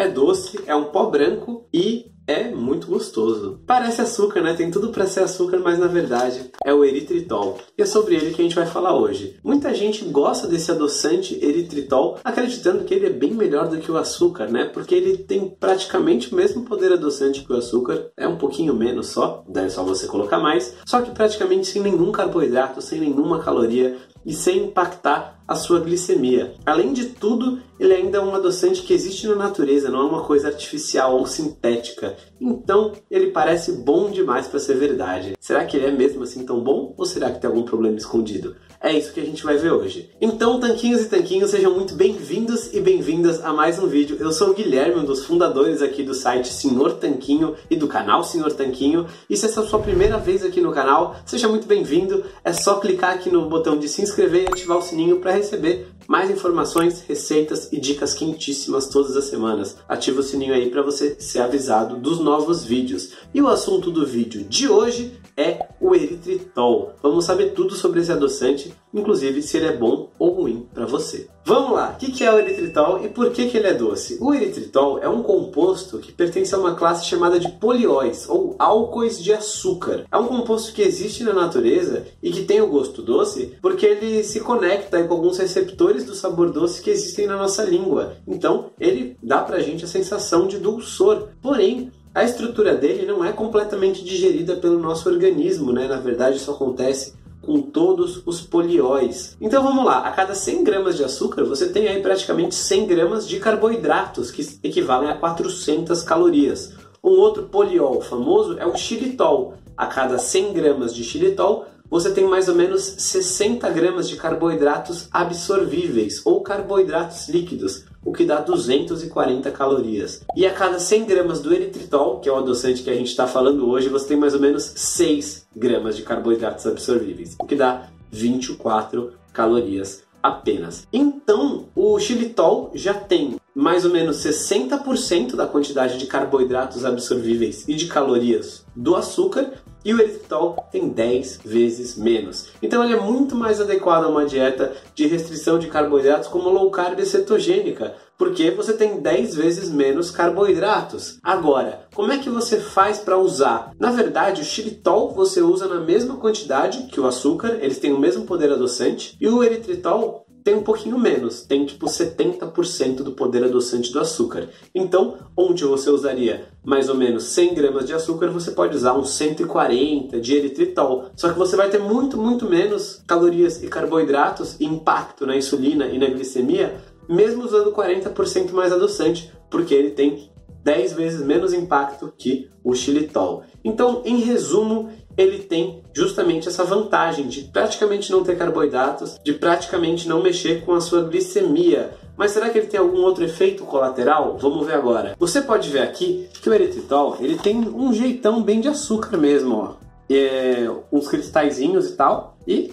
[0.00, 3.60] é doce, é um pó branco e é muito gostoso.
[3.66, 4.54] Parece açúcar, né?
[4.54, 7.58] Tem tudo para ser açúcar, mas na verdade é o eritritol.
[7.76, 9.38] E é sobre ele que a gente vai falar hoje.
[9.42, 13.96] Muita gente gosta desse adoçante eritritol, acreditando que ele é bem melhor do que o
[13.96, 14.64] açúcar, né?
[14.64, 19.08] Porque ele tem praticamente o mesmo poder adoçante que o açúcar, é um pouquinho menos
[19.08, 23.96] só, daí só você colocar mais, só que praticamente sem nenhum carboidrato, sem nenhuma caloria,
[24.24, 26.54] e sem impactar a sua glicemia.
[26.64, 30.22] Além de tudo, ele ainda é um adoçante que existe na natureza, não é uma
[30.22, 32.16] coisa artificial ou sintética.
[32.40, 35.36] Então, ele parece bom demais para ser verdade.
[35.40, 38.54] Será que ele é mesmo assim tão bom ou será que tem algum problema escondido?
[38.82, 40.08] É isso que a gente vai ver hoje.
[40.18, 44.16] Então, tanquinhos e tanquinhos, sejam muito bem-vindos e bem-vindas a mais um vídeo.
[44.18, 48.24] Eu sou o Guilherme, um dos fundadores aqui do site Senhor Tanquinho e do canal
[48.24, 49.06] Senhor Tanquinho.
[49.28, 52.24] E se essa é a sua primeira vez aqui no canal, seja muito bem-vindo.
[52.42, 55.88] É só clicar aqui no botão de se inscrever e ativar o sininho para receber
[56.08, 59.76] mais informações, receitas e dicas quentíssimas todas as semanas.
[59.86, 63.10] Ativa o sininho aí para você ser avisado dos novos vídeos.
[63.34, 66.92] E o assunto do vídeo de hoje é o eritritol.
[67.02, 71.28] Vamos saber tudo sobre esse adoçante, inclusive se ele é bom ou ruim para você.
[71.44, 74.18] Vamos lá, o que é o eritritol e por que, que ele é doce?
[74.20, 79.22] O eritritol é um composto que pertence a uma classe chamada de polióis, ou álcoois
[79.22, 80.04] de açúcar.
[80.12, 84.22] É um composto que existe na natureza e que tem o gosto doce porque ele
[84.22, 88.16] se conecta com alguns receptores do sabor doce que existem na nossa língua.
[88.26, 91.28] Então, ele dá pra gente a sensação de dulçor.
[91.40, 95.86] Porém, a estrutura dele não é completamente digerida pelo nosso organismo, né?
[95.86, 97.14] Na verdade, isso acontece
[97.50, 99.36] com todos os polióis.
[99.40, 103.26] Então vamos lá, a cada 100 gramas de açúcar você tem aí praticamente 100 gramas
[103.26, 106.72] de carboidratos, que equivalem a 400 calorias.
[107.02, 109.54] Um outro poliol famoso é o xilitol.
[109.76, 115.08] A cada 100 gramas de xilitol você tem mais ou menos 60 gramas de carboidratos
[115.10, 120.22] absorvíveis ou carboidratos líquidos, o que dá 240 calorias.
[120.36, 123.26] E a cada 100 gramas do eritritol, que é o adoçante que a gente está
[123.26, 127.88] falando hoje, você tem mais ou menos 6 gramas de carboidratos absorvíveis, o que dá
[128.10, 130.86] 24 calorias apenas.
[130.92, 137.74] Então, o xilitol já tem mais ou menos 60% da quantidade de carboidratos absorvíveis e
[137.74, 139.52] de calorias do açúcar,
[139.84, 142.48] e o eritritol tem 10 vezes menos.
[142.62, 146.70] Então ele é muito mais adequado a uma dieta de restrição de carboidratos como low
[146.70, 151.18] carb cetogênica, porque você tem 10 vezes menos carboidratos.
[151.22, 153.72] Agora, como é que você faz para usar?
[153.78, 157.98] Na verdade, o xilitol você usa na mesma quantidade que o açúcar, eles têm o
[157.98, 163.44] mesmo poder adoçante, e o eritritol tem um pouquinho menos, tem tipo 70% do poder
[163.44, 164.48] adoçante do açúcar.
[164.74, 169.10] Então, onde você usaria mais ou menos 100 gramas de açúcar, você pode usar uns
[169.10, 171.06] 140 de eritritol.
[171.16, 175.86] Só que você vai ter muito, muito menos calorias e carboidratos e impacto na insulina
[175.86, 180.30] e na glicemia, mesmo usando 40% mais adoçante, porque ele tem
[180.62, 183.42] 10 vezes menos impacto que o xilitol.
[183.64, 190.08] Então, em resumo, ele tem justamente essa vantagem de praticamente não ter carboidratos, de praticamente
[190.08, 191.92] não mexer com a sua glicemia.
[192.16, 194.36] Mas será que ele tem algum outro efeito colateral?
[194.38, 195.16] Vamos ver agora.
[195.18, 199.56] Você pode ver aqui que o eritritol ele tem um jeitão bem de açúcar mesmo,
[199.56, 199.74] ó.
[200.08, 202.36] É, uns cristalzinhos e tal.
[202.46, 202.72] E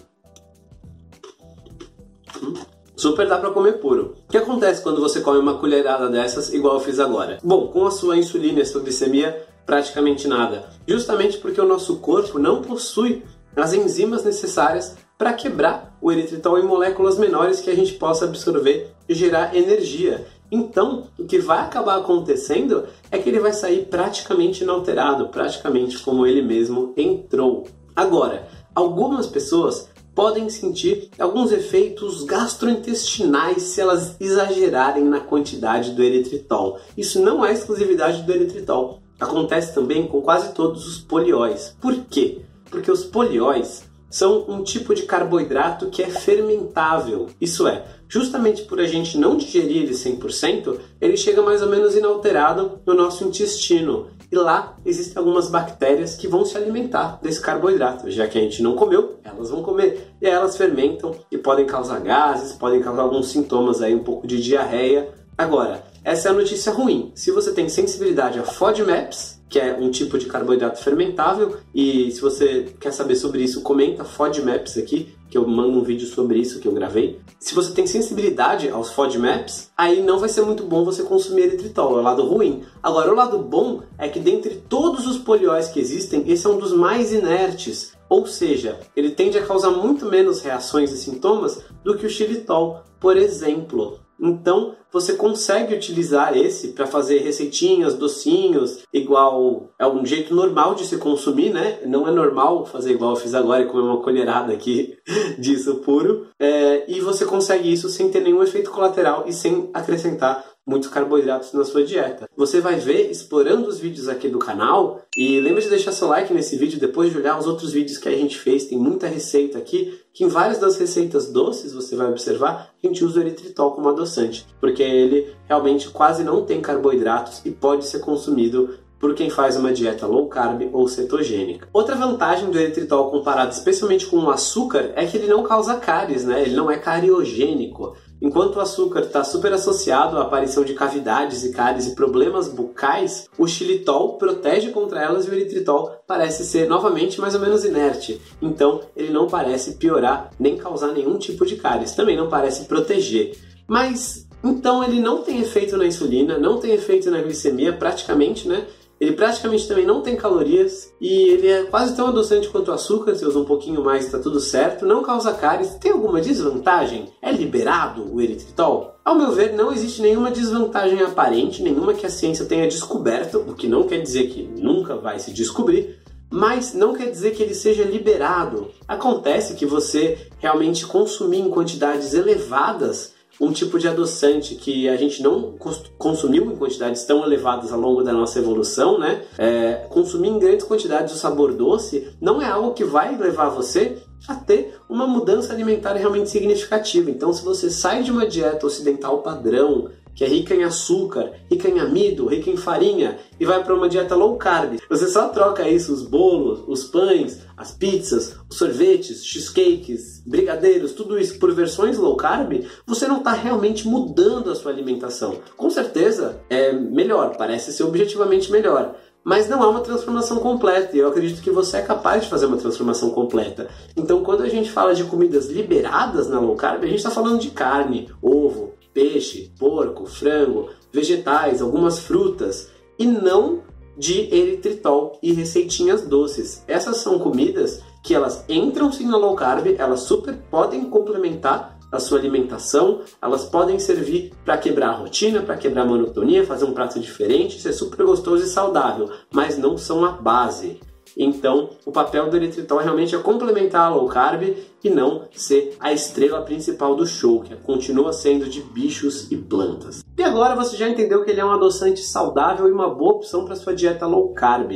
[2.41, 2.53] hum,
[2.95, 4.15] super dá para comer puro.
[4.27, 7.37] O que acontece quando você come uma colherada dessas, igual eu fiz agora?
[7.43, 10.69] Bom, com a sua insulina e a sua glicemia, praticamente nada.
[10.87, 13.23] Justamente porque o nosso corpo não possui
[13.55, 18.91] as enzimas necessárias para quebrar o eritritol em moléculas menores que a gente possa absorver
[19.09, 20.25] e gerar energia.
[20.49, 26.25] Então, o que vai acabar acontecendo é que ele vai sair praticamente inalterado, praticamente como
[26.25, 27.67] ele mesmo entrou.
[27.95, 36.79] Agora, algumas pessoas podem sentir alguns efeitos gastrointestinais se elas exagerarem na quantidade do eritritol.
[36.95, 39.01] Isso não é exclusividade do eritritol.
[39.19, 41.75] Acontece também com quase todos os polióis.
[41.81, 42.41] Por quê?
[42.69, 47.27] Porque os polióis são um tipo de carboidrato que é fermentável.
[47.41, 51.95] Isso é, justamente por a gente não digerir ele 100%, ele chega mais ou menos
[51.95, 58.11] inalterado no nosso intestino e lá existem algumas bactérias que vão se alimentar desse carboidrato.
[58.11, 60.13] Já que a gente não comeu, elas vão comer.
[60.21, 64.41] E elas fermentam e podem causar gases, podem causar alguns sintomas aí, um pouco de
[64.41, 65.09] diarreia.
[65.37, 67.11] Agora, essa é a notícia ruim.
[67.13, 72.21] Se você tem sensibilidade a FODMAPs, que é um tipo de carboidrato fermentável, e se
[72.21, 76.61] você quer saber sobre isso, comenta FODMAPs aqui, que eu mando um vídeo sobre isso
[76.61, 77.19] que eu gravei.
[77.37, 81.97] Se você tem sensibilidade aos FODMAPs, aí não vai ser muito bom você consumir eritritol,
[81.97, 82.63] é o lado ruim.
[82.81, 86.57] Agora, o lado bom é que dentre todos os polióis que existem, esse é um
[86.57, 91.97] dos mais inertes, ou seja, ele tende a causar muito menos reações e sintomas do
[91.97, 94.06] que o xilitol, por exemplo.
[94.19, 100.85] Então você consegue utilizar esse para fazer receitinhas, docinhos, igual é um jeito normal de
[100.85, 101.79] se consumir, né?
[101.85, 104.97] Não é normal fazer igual eu fiz agora e comer uma colherada aqui
[105.37, 106.27] disso puro.
[106.39, 111.53] É, e você consegue isso sem ter nenhum efeito colateral e sem acrescentar muitos carboidratos
[111.53, 112.29] na sua dieta.
[112.35, 116.33] Você vai ver explorando os vídeos aqui do canal e lembra de deixar seu like
[116.33, 119.57] nesse vídeo depois de olhar os outros vídeos que a gente fez, tem muita receita
[119.57, 123.71] aqui, que em várias das receitas doces você vai observar, a gente usa o eritritol
[123.71, 129.29] como adoçante, porque ele realmente quase não tem carboidratos e pode ser consumido por quem
[129.29, 131.67] faz uma dieta low carb ou cetogênica.
[131.71, 136.25] Outra vantagem do eritritol comparado especialmente com o açúcar é que ele não causa cáries,
[136.25, 136.41] né?
[136.41, 137.95] Ele não é cariogênico.
[138.21, 143.29] Enquanto o açúcar está super associado à aparição de cavidades e cáries e problemas bucais,
[143.37, 148.19] o xilitol protege contra elas e o eritritol parece ser novamente mais ou menos inerte.
[148.41, 153.37] Então, ele não parece piorar nem causar nenhum tipo de cáries, também não parece proteger.
[153.67, 158.65] Mas então ele não tem efeito na insulina, não tem efeito na glicemia praticamente, né?
[158.99, 163.15] Ele praticamente também não tem calorias e ele é quase tão adoçante quanto o açúcar,
[163.15, 165.75] se usa um pouquinho mais está tudo certo, não causa cáries.
[165.75, 167.09] Tem alguma desvantagem?
[167.21, 168.95] É liberado o eritritol?
[169.05, 173.53] Ao meu ver, não existe nenhuma desvantagem aparente, nenhuma que a ciência tenha descoberto, o
[173.53, 175.99] que não quer dizer que nunca vai se descobrir,
[176.29, 178.69] mas não quer dizer que ele seja liberado.
[178.87, 185.21] Acontece que você realmente consumir em quantidades elevadas um tipo de adoçante que a gente
[185.21, 185.55] não
[185.97, 189.23] consumiu em quantidades tão elevadas ao longo da nossa evolução, né?
[189.37, 193.97] É, consumir em grandes quantidades o sabor doce não é algo que vai levar você
[194.27, 197.11] a ter uma mudança alimentar realmente significativa.
[197.11, 201.69] Então, se você sai de uma dieta ocidental padrão, que é rica em açúcar, rica
[201.69, 204.79] em amido, rica em farinha, e vai para uma dieta low carb.
[204.89, 211.19] Você só troca isso, os bolos, os pães, as pizzas, os sorvetes, cheesecakes, brigadeiros, tudo
[211.19, 215.37] isso por versões low carb, você não está realmente mudando a sua alimentação.
[215.55, 218.95] Com certeza é melhor, parece ser objetivamente melhor
[219.27, 220.95] mas não há uma transformação completa.
[220.95, 223.67] E eu acredito que você é capaz de fazer uma transformação completa.
[223.93, 227.37] Então, quando a gente fala de comidas liberadas na low carb, a gente está falando
[227.37, 233.61] de carne, ovo, peixe, porco, frango, vegetais, algumas frutas e não
[233.95, 236.63] de eritritol e receitinhas doces.
[236.67, 241.99] Essas são comidas que elas entram sim na low carb, elas super podem complementar a
[241.99, 246.73] sua alimentação, elas podem servir para quebrar a rotina, para quebrar a monotonia, fazer um
[246.73, 250.79] prato diferente, ser super gostoso e saudável, mas não são a base.
[251.17, 255.91] Então, o papel do eritritol realmente é complementar a low carb e não ser a
[255.91, 260.03] estrela principal do show, que continua sendo de bichos e plantas.
[260.15, 263.45] E agora você já entendeu que ele é um adoçante saudável e uma boa opção
[263.45, 264.71] para sua dieta low carb.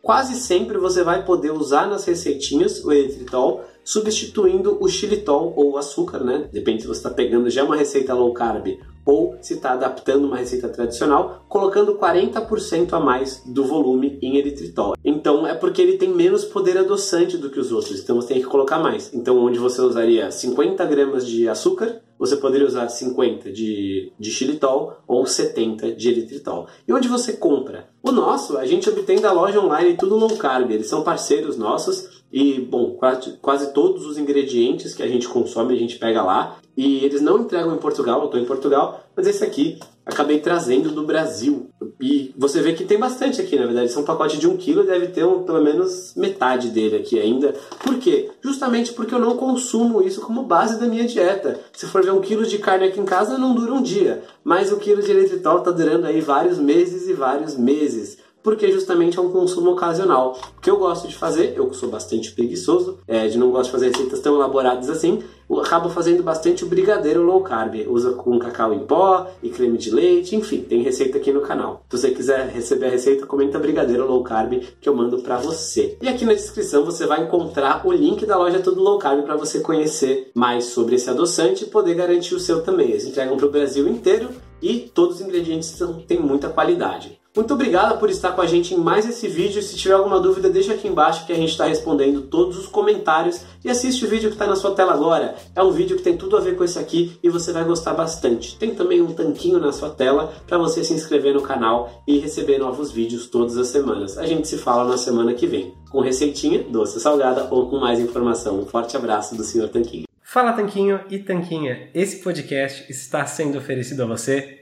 [0.00, 5.76] Quase sempre você vai poder usar nas receitinhas o eritritol substituindo o xilitol ou o
[5.78, 6.48] açúcar, né?
[6.52, 10.36] Depende se você está pegando já uma receita low carb ou se está adaptando uma
[10.36, 14.94] receita tradicional, colocando 40% a mais do volume em eritritol.
[15.04, 18.42] Então é porque ele tem menos poder adoçante do que os outros, então você tem
[18.42, 19.12] que colocar mais.
[19.12, 24.98] Então onde você usaria 50 gramas de açúcar, você poderia usar 50 de, de xilitol
[25.08, 26.68] ou 70 de eritritol.
[26.86, 27.91] E onde você compra?
[28.02, 32.22] O nosso a gente obtém da loja online Tudo Low Carb, eles são parceiros nossos
[32.32, 36.56] e, bom, quase, quase todos os ingredientes que a gente consome a gente pega lá.
[36.76, 40.90] E eles não entregam em Portugal, eu estou em Portugal, mas esse aqui acabei trazendo
[40.90, 41.68] do Brasil.
[42.00, 43.92] E você vê que tem bastante aqui, na verdade.
[43.92, 47.54] São um pacote de um quilo, deve ter um, pelo menos metade dele aqui ainda.
[47.84, 48.30] Por quê?
[48.42, 51.60] Justamente porque eu não consumo isso como base da minha dieta.
[51.72, 54.22] Se for ver um quilo de carne aqui em casa, não dura um dia.
[54.42, 59.18] Mas o quilo de eritritol está durando aí vários meses e vários meses porque justamente
[59.18, 60.38] é um consumo ocasional.
[60.56, 63.72] O que eu gosto de fazer, eu sou bastante preguiçoso, é, de não gosto de
[63.72, 67.74] fazer receitas tão elaboradas assim, eu acabo fazendo bastante o brigadeiro low carb.
[67.88, 71.84] Usa com cacau em pó e creme de leite, enfim, tem receita aqui no canal.
[71.90, 75.98] Se você quiser receber a receita, comenta brigadeiro low carb que eu mando para você.
[76.00, 79.36] E aqui na descrição você vai encontrar o link da loja Tudo Low Carb para
[79.36, 82.90] você conhecer mais sobre esse adoçante e poder garantir o seu também.
[82.90, 84.30] Eles entregam para o Brasil inteiro
[84.60, 87.20] e todos os ingredientes têm muita qualidade.
[87.34, 89.62] Muito obrigado por estar com a gente em mais esse vídeo.
[89.62, 93.40] Se tiver alguma dúvida, deixa aqui embaixo que a gente está respondendo todos os comentários.
[93.64, 95.34] E assiste o vídeo que está na sua tela agora.
[95.56, 97.94] É um vídeo que tem tudo a ver com esse aqui e você vai gostar
[97.94, 98.58] bastante.
[98.58, 102.58] Tem também um tanquinho na sua tela para você se inscrever no canal e receber
[102.58, 104.18] novos vídeos todas as semanas.
[104.18, 107.98] A gente se fala na semana que vem, com receitinha, doce salgada ou com mais
[107.98, 108.60] informação.
[108.60, 109.70] Um forte abraço do Sr.
[109.70, 110.04] Tanquinho.
[110.22, 114.61] Fala Tanquinho e Tanquinha, esse podcast está sendo oferecido a você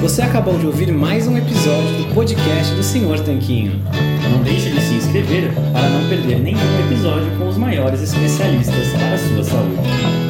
[0.00, 3.82] Você acabou de ouvir mais um episódio do podcast do Senhor Tanquinho.
[4.30, 9.14] Não deixe de se inscrever para não perder nenhum episódio com os maiores especialistas para
[9.14, 10.29] a sua saúde.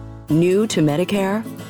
[0.31, 1.60] New to Medicare?